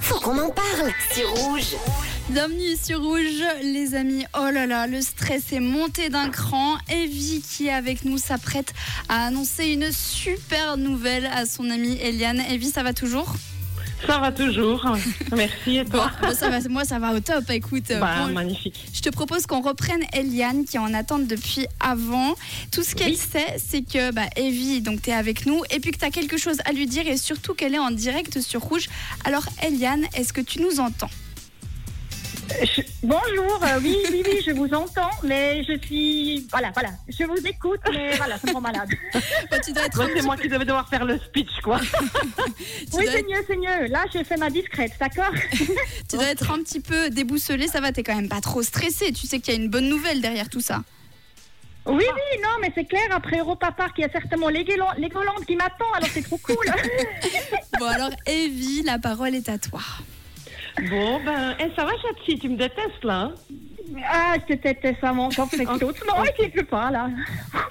Faut 0.00 0.18
qu'on 0.20 0.38
en 0.38 0.50
parle. 0.50 0.90
C'est 1.10 1.24
rouge. 1.24 1.76
Bienvenue 2.30 2.76
sur 2.82 3.02
Rouge, 3.02 3.42
les 3.62 3.94
amis. 3.94 4.24
Oh 4.38 4.48
là 4.52 4.66
là, 4.66 4.86
le 4.86 5.00
stress 5.02 5.52
est 5.52 5.60
monté 5.60 6.08
d'un 6.08 6.30
cran. 6.30 6.76
Evie, 6.90 7.42
qui 7.42 7.66
est 7.66 7.72
avec 7.72 8.04
nous, 8.04 8.18
s'apprête 8.18 8.72
à 9.08 9.26
annoncer 9.26 9.66
une 9.66 9.90
super 9.92 10.76
nouvelle 10.76 11.26
à 11.26 11.44
son 11.44 11.68
amie 11.70 11.98
Eliane. 12.00 12.40
Evie, 12.50 12.70
ça 12.70 12.82
va 12.82 12.94
toujours? 12.94 13.34
Ça 14.06 14.18
va 14.18 14.30
toujours. 14.32 14.86
Merci 15.36 15.78
et 15.78 15.84
toi 15.84 16.10
Bon, 16.22 16.32
ça 16.34 16.48
va, 16.50 16.60
Moi, 16.68 16.84
ça 16.84 16.98
va 16.98 17.12
au 17.14 17.20
top. 17.20 17.50
Écoute, 17.50 17.84
Bah, 18.00 18.26
bon, 18.26 18.32
magnifique. 18.32 18.86
je 18.94 19.00
te 19.00 19.10
propose 19.10 19.46
qu'on 19.46 19.60
reprenne 19.60 20.02
Eliane, 20.12 20.64
qui 20.64 20.76
est 20.76 20.80
en 20.80 20.94
attente 20.94 21.26
depuis 21.26 21.66
avant. 21.80 22.34
Tout 22.70 22.82
ce 22.82 22.94
qu'elle 22.94 23.10
Oui. 23.12 23.16
sait, 23.16 23.56
c'est 23.58 23.82
que 23.82 24.12
bah, 24.12 24.26
Evie, 24.36 24.80
donc 24.82 25.02
tu 25.02 25.10
es 25.10 25.12
avec 25.14 25.46
nous, 25.46 25.62
et 25.70 25.80
puis 25.80 25.90
que 25.90 25.98
tu 25.98 26.04
as 26.04 26.10
quelque 26.10 26.36
chose 26.38 26.58
à 26.64 26.72
lui 26.72 26.86
dire, 26.86 27.06
et 27.08 27.16
surtout 27.16 27.54
qu'elle 27.54 27.74
est 27.74 27.78
en 27.80 27.90
direct 27.90 28.40
sur 28.40 28.60
Rouge. 28.60 28.88
Alors, 29.24 29.44
Eliane, 29.66 30.04
est-ce 30.14 30.32
que 30.32 30.40
tu 30.40 30.60
nous 30.62 30.80
entends? 30.80 31.10
Je- 32.62 32.82
Bonjour, 33.02 33.60
euh, 33.62 33.78
oui, 33.82 33.96
oui, 34.10 34.22
oui, 34.26 34.40
je 34.44 34.52
vous 34.52 34.72
entends, 34.74 35.10
mais 35.22 35.62
je 35.64 35.78
suis. 35.84 36.46
Voilà, 36.50 36.70
voilà, 36.72 36.90
je 37.08 37.24
vous 37.24 37.46
écoute, 37.46 37.80
mais 37.92 38.16
voilà, 38.16 38.38
ça 38.38 38.46
me 38.48 38.52
rend 38.54 38.60
malade. 38.60 38.88
Bah, 39.50 39.58
Tu 39.60 39.72
dois 39.72 39.84
être 39.84 39.96
Moi, 39.96 40.06
un 40.06 40.16
c'est 40.16 40.22
moi 40.22 40.36
qui 40.36 40.48
devais 40.48 40.64
devoir 40.64 40.88
faire 40.88 41.04
le 41.04 41.18
speech, 41.18 41.60
quoi. 41.62 41.80
Oui, 42.94 43.04
dois 43.04 43.12
c'est 43.12 43.22
mieux, 43.22 43.44
c'est 43.46 43.56
mieux. 43.56 43.86
Là, 43.88 44.04
j'ai 44.12 44.24
fait 44.24 44.36
ma 44.36 44.50
discrète, 44.50 44.92
d'accord 44.98 45.32
Tu 46.08 46.16
dois 46.16 46.26
être 46.26 46.50
un 46.50 46.58
petit 46.58 46.80
peu 46.80 47.10
déboussolé, 47.10 47.68
ça 47.68 47.80
va, 47.80 47.92
t'es 47.92 48.02
quand 48.02 48.16
même 48.16 48.28
pas 48.28 48.40
trop 48.40 48.62
stressé. 48.62 49.12
Tu 49.12 49.26
sais 49.26 49.40
qu'il 49.40 49.54
y 49.54 49.56
a 49.56 49.60
une 49.60 49.70
bonne 49.70 49.88
nouvelle 49.88 50.20
derrière 50.20 50.48
tout 50.48 50.60
ça. 50.60 50.82
Oui, 51.86 52.04
oui, 52.04 52.40
non, 52.42 52.50
mais 52.60 52.70
c'est 52.74 52.84
clair, 52.84 53.04
après 53.12 53.38
Europa 53.38 53.72
Park, 53.72 53.92
il 53.96 54.02
y 54.02 54.04
a 54.04 54.10
certainement 54.10 54.48
les 54.50 54.62
Golandes 54.64 55.46
qui 55.46 55.56
m'attendent, 55.56 55.94
alors 55.96 56.08
c'est 56.12 56.22
trop 56.22 56.36
cool. 56.38 56.66
Bon 57.78 57.86
alors 57.86 58.10
Evie, 58.26 58.82
la 58.82 58.98
parole 58.98 59.34
est 59.34 59.48
à 59.48 59.56
toi. 59.56 59.80
Bon, 60.90 61.20
ben, 61.24 61.56
eh, 61.60 61.70
ça 61.76 61.84
va, 61.84 61.92
Chatsi 62.02 62.38
Tu 62.38 62.48
me 62.48 62.56
détestes, 62.56 63.04
là 63.04 63.20
hein? 63.22 63.34
Ah, 64.06 64.34
je 64.36 64.54
te 64.54 64.62
déteste 64.62 65.00
ça, 65.00 65.12
mon 65.12 65.24
encore 65.24 65.48
fait 65.48 65.64
d'autres. 65.64 66.04
Non, 66.06 66.22
il 66.38 66.52
ne 66.54 66.62
pas, 66.62 66.90
là. 66.90 67.08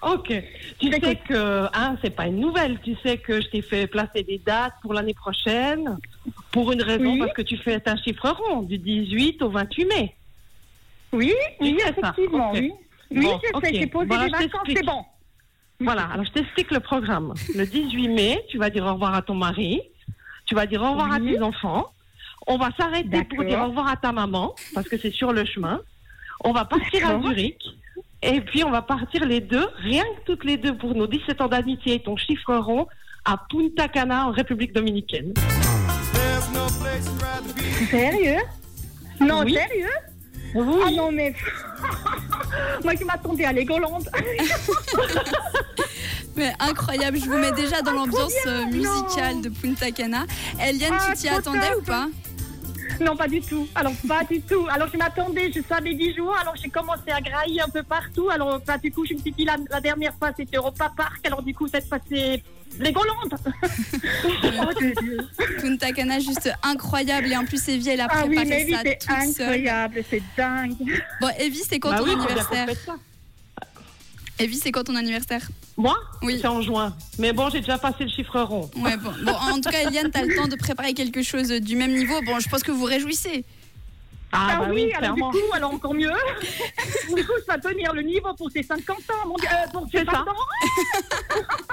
Ok. 0.00 0.32
Tu 0.78 0.90
sais 0.92 1.16
que, 1.16 1.64
hein, 1.74 1.96
c'est 2.02 2.14
pas 2.14 2.26
une 2.28 2.38
nouvelle. 2.38 2.78
Tu 2.84 2.94
sais 3.04 3.18
que 3.18 3.40
je 3.40 3.48
t'ai 3.48 3.62
fait 3.62 3.86
placer 3.88 4.22
des 4.22 4.38
dates 4.38 4.74
pour 4.80 4.94
l'année 4.94 5.12
prochaine. 5.14 5.98
Pour 6.52 6.70
une 6.72 6.82
raison, 6.82 7.12
Oui. 7.12 7.18
parce 7.18 7.32
que 7.32 7.42
tu 7.42 7.56
fais 7.56 7.82
un 7.86 7.96
chiffre 7.96 8.28
rond, 8.30 8.62
du 8.62 8.78
18 8.78 9.42
au 9.42 9.50
28 9.50 9.84
mai. 9.86 10.14
Oui, 11.12 11.32
oui, 11.60 11.78
effectivement, 11.88 12.52
oui. 12.52 12.72
Oui, 13.10 13.22
Bon, 13.24 13.38
je 13.42 13.46
sais, 13.48 13.54
ok. 13.54 13.68
j'ai 13.80 13.86
posé 13.86 14.06
des 14.06 14.14
je 14.14 14.30
vacances, 14.30 14.62
c'est 14.68 14.84
bon. 14.86 15.04
Voilà, 15.80 16.08
alors 16.12 16.24
je 16.24 16.30
t'explique 16.32 16.70
le 16.70 16.80
programme. 16.80 17.34
Le 17.54 17.66
18 17.66 18.08
mai, 18.08 18.40
tu 18.48 18.58
vas 18.58 18.70
dire 18.70 18.84
au 18.86 18.92
revoir 18.94 19.14
à 19.14 19.22
ton 19.22 19.34
mari, 19.34 19.80
tu 20.46 20.54
vas 20.54 20.66
dire 20.66 20.82
au 20.82 20.90
revoir 20.92 21.08
Oui. 21.20 21.30
à 21.30 21.36
tes 21.38 21.42
enfants, 21.42 21.86
on 22.46 22.56
va 22.58 22.70
s'arrêter 22.78 23.24
pour 23.24 23.44
dire 23.44 23.60
au 23.60 23.66
revoir 23.68 23.88
à 23.88 23.96
ta 23.96 24.12
maman, 24.12 24.54
parce 24.74 24.88
que 24.88 24.98
c'est 24.98 25.10
sur 25.12 25.32
le 25.32 25.44
chemin, 25.44 25.80
on 26.44 26.52
va 26.52 26.64
partir 26.64 27.08
à. 27.08 27.20
Zurich, 27.20 27.62
et 28.22 28.40
puis 28.40 28.64
on 28.64 28.70
va 28.70 28.82
partir 28.82 29.24
les 29.24 29.40
deux, 29.40 29.66
rien 29.78 30.02
que 30.04 30.24
toutes 30.32 30.44
les 30.44 30.56
deux 30.56 30.76
pour 30.76 30.94
nos 30.94 31.06
17 31.06 31.40
ans 31.40 31.48
d'amitié 31.48 31.94
et 31.94 32.00
ton 32.02 32.16
chiffre 32.16 32.54
rond, 32.56 32.86
à 33.24 33.38
Punta 33.50 33.88
Cana 33.88 34.26
en 34.26 34.30
République 34.32 34.72
Dominicaine. 34.74 35.32
Sérieux? 37.90 38.40
Non, 39.20 39.42
Oui. 39.44 39.54
sérieux? 39.54 39.88
Oui. 40.54 40.82
Ah 40.86 40.90
non, 40.90 41.10
mais. 41.12 41.34
Moi 42.84 42.94
qui 42.94 43.04
m'attendais 43.04 43.44
à 43.44 43.52
Legoland. 43.52 43.98
Mais 46.36 46.52
incroyable, 46.58 47.16
je 47.18 47.26
vous 47.26 47.38
mets 47.38 47.52
déjà 47.52 47.80
dans 47.82 47.92
l'ambiance 47.92 48.34
euh, 48.46 48.64
musicale 48.66 49.36
Non. 49.36 49.40
de 49.42 49.48
Punta 49.50 49.90
Cana. 49.92 50.24
Eliane, 50.60 50.92
Ah, 50.98 51.06
tu 51.10 51.18
t'y 51.20 51.26
trop 51.28 51.38
attendais 51.38 51.74
ou 51.78 51.82
pas? 51.82 52.08
Non, 53.00 53.16
pas 53.16 53.28
du 53.28 53.40
tout. 53.40 53.66
Alors, 53.74 53.92
pas 54.06 54.22
du 54.24 54.40
tout. 54.40 54.66
Alors, 54.70 54.88
je 54.92 54.96
m'attendais, 54.96 55.50
je 55.52 55.60
savais 55.68 55.94
10 55.94 56.14
jours. 56.14 56.34
Alors, 56.40 56.54
j'ai 56.62 56.68
commencé 56.68 57.10
à 57.10 57.20
grailler 57.20 57.60
un 57.60 57.68
peu 57.68 57.82
partout. 57.82 58.28
Alors, 58.30 58.60
bah, 58.66 58.78
du 58.78 58.90
coup, 58.92 59.04
je 59.06 59.14
me 59.14 59.18
suis 59.18 59.32
dit, 59.32 59.44
la, 59.44 59.56
la 59.70 59.80
dernière 59.80 60.14
fois, 60.14 60.30
c'était 60.36 60.56
Europa 60.56 60.92
Park. 60.96 61.20
Alors, 61.26 61.42
du 61.42 61.54
coup, 61.54 61.66
cette 61.68 61.88
fois, 61.88 61.98
c'est 62.08 62.42
Legoland. 62.78 63.28
oh, 64.24 64.72
Dieu, 64.78 64.92
Dieu. 65.00 65.18
Punta 65.60 65.92
Cana, 65.92 66.18
juste 66.18 66.50
incroyable. 66.62 67.28
Et 67.32 67.36
en 67.36 67.44
plus, 67.44 67.68
Evie, 67.68 67.90
elle 67.90 68.00
a 68.00 68.06
Ah 68.10 68.24
oui, 68.26 68.36
préparé 68.36 68.48
mais 68.48 68.64
oui, 68.66 68.72
ça 68.72 68.82
toute 68.82 69.36
seule. 69.36 69.46
incroyable. 69.48 70.00
C'est 70.10 70.22
dingue. 70.36 70.74
Bon, 71.20 71.28
Evie, 71.38 71.62
c'est 71.68 71.78
quand 71.78 71.90
Bah 71.90 71.98
ton 71.98 72.04
oui, 72.04 72.12
anniversaire. 72.12 72.66
Evie, 74.38 74.56
c'est 74.58 74.72
quand 74.72 74.84
ton 74.84 74.96
anniversaire? 74.96 75.42
Moi? 75.76 75.96
Oui. 76.22 76.38
C'est 76.40 76.48
en 76.48 76.60
juin. 76.60 76.94
Mais 77.18 77.32
bon, 77.32 77.50
j'ai 77.50 77.60
déjà 77.60 77.78
passé 77.78 78.04
le 78.04 78.10
chiffre 78.10 78.40
rond. 78.40 78.68
Ouais, 78.76 78.96
bon. 78.96 79.12
bon. 79.24 79.32
En 79.32 79.60
tout 79.60 79.70
cas, 79.70 79.82
Eliane, 79.86 80.10
t'as 80.10 80.22
le 80.22 80.34
temps 80.34 80.48
de 80.48 80.56
préparer 80.56 80.92
quelque 80.92 81.22
chose 81.22 81.48
du 81.48 81.76
même 81.76 81.94
niveau. 81.94 82.20
Bon, 82.22 82.38
je 82.40 82.48
pense 82.48 82.62
que 82.62 82.72
vous 82.72 82.84
réjouissez. 82.84 83.44
Ah, 84.36 84.56
bah 84.58 84.66
oui, 84.72 84.90
alors 84.94 85.14
clairement. 85.14 85.30
du 85.30 85.38
coup, 85.38 85.52
alors 85.52 85.72
encore 85.74 85.94
mieux. 85.94 86.10
du 87.14 87.24
coup, 87.24 87.32
ça 87.46 87.54
va 87.56 87.58
tenir 87.70 87.92
le 87.92 88.02
niveau 88.02 88.34
pour 88.34 88.50
ses 88.50 88.64
50 88.64 88.88
ans, 88.90 89.28
mon 89.28 89.36
Dieu. 89.36 89.46
Euh, 89.48 89.70
pour 89.72 89.84
ses 89.92 89.98
C'est 89.98 90.04
20 90.04 90.12
ça. 90.12 90.20
ans, 90.22 90.24
Pour 90.24 91.63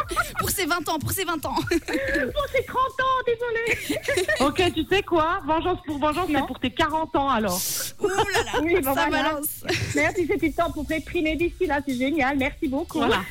ses 0.62 0.68
20 0.68 0.90
ans, 0.90 1.00
pour 1.00 1.12
ses 1.12 1.24
20 1.24 1.46
ans. 1.46 1.56
pour 1.56 2.48
ses 2.54 2.64
30 2.66 2.78
ans, 2.78 3.20
désolé. 3.26 3.98
Ok, 4.42 4.62
tu 4.74 4.84
sais 4.90 5.04
quoi? 5.04 5.42
Vengeance 5.46 5.80
pour 5.86 6.00
vengeance, 6.00 6.28
c'est 6.34 6.48
pour 6.48 6.60
tes 6.60 6.72
40 6.72 7.16
ans 7.16 7.30
alors. 7.30 7.60
Ouh 8.00 8.08
là 8.08 8.16
là, 8.46 8.60
Oui, 8.64 8.74
bon, 8.76 8.94
ça 8.94 9.08
voilà. 9.08 9.10
balance. 9.10 9.48
Merci, 9.96 10.28
c'est 10.28 10.38
du 10.38 10.52
temps 10.54 10.72
pour 10.72 10.88
réprimer 10.88 11.36
d'ici 11.36 11.66
là, 11.68 11.80
c'est 11.88 11.96
génial. 11.96 12.38
Merci 12.38 12.68
beaucoup. 12.68 12.98
Voilà. 13.00 13.22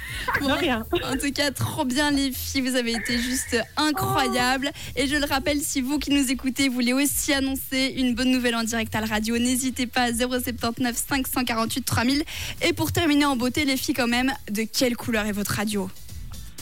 Bon, 0.40 0.54
rien. 0.54 0.84
En 1.04 1.16
tout 1.16 1.32
cas, 1.32 1.50
trop 1.50 1.84
bien 1.84 2.10
les 2.10 2.32
filles, 2.32 2.62
vous 2.62 2.76
avez 2.76 2.92
été 2.92 3.18
juste 3.18 3.56
incroyables. 3.76 4.70
Et 4.96 5.06
je 5.06 5.16
le 5.16 5.24
rappelle, 5.26 5.60
si 5.60 5.80
vous 5.80 5.98
qui 5.98 6.10
nous 6.10 6.30
écoutez 6.30 6.68
voulez 6.68 6.92
aussi 6.92 7.32
annoncer 7.32 7.94
une 7.96 8.14
bonne 8.14 8.30
nouvelle 8.30 8.54
en 8.56 8.64
direct 8.64 8.94
à 8.94 9.00
la 9.00 9.06
radio, 9.06 9.38
n'hésitez 9.38 9.86
pas 9.86 10.12
079 10.12 10.96
548 10.96 11.82
3000. 11.82 12.24
Et 12.62 12.72
pour 12.72 12.92
terminer 12.92 13.24
en 13.24 13.36
beauté, 13.36 13.64
les 13.64 13.76
filles 13.76 13.94
quand 13.94 14.08
même, 14.08 14.32
de 14.50 14.62
quelle 14.62 14.96
couleur 14.96 15.26
est 15.26 15.32
votre 15.32 15.52
radio? 15.52 15.88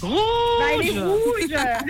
Rouge 0.02 0.10
Bah, 0.58 0.64
elle 0.74 0.86
est 0.86 1.00
rouge. 1.00 1.84